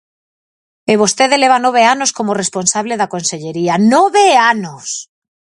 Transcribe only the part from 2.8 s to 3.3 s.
da